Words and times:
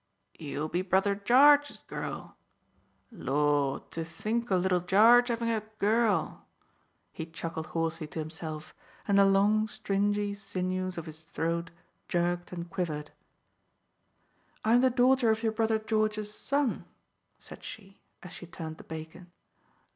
"You'll 0.39 0.67
be 0.67 0.81
brother 0.81 1.13
Jarge's 1.13 1.83
girl! 1.83 2.35
Lor, 3.11 3.81
to 3.91 4.03
think 4.03 4.51
o' 4.51 4.55
little 4.57 4.79
Jarge 4.79 5.27
having 5.27 5.51
a 5.51 5.59
girl!" 5.77 6.47
He 7.11 7.27
chuckled 7.27 7.67
hoarsely 7.67 8.07
to 8.07 8.17
himself, 8.17 8.73
and 9.07 9.19
the 9.19 9.27
long, 9.27 9.67
stringy 9.67 10.33
sinews 10.33 10.97
of 10.97 11.05
his 11.05 11.23
throat 11.23 11.69
jerked 12.07 12.51
and 12.51 12.67
quivered. 12.67 13.11
"I 14.65 14.73
am 14.73 14.81
the 14.81 14.89
daughter 14.89 15.29
of 15.29 15.43
your 15.43 15.51
brother 15.51 15.77
George's 15.77 16.33
son," 16.33 16.85
said 17.37 17.63
she, 17.63 18.01
as 18.23 18.31
she 18.31 18.47
turned 18.47 18.77
the 18.77 18.83
bacon. 18.83 19.31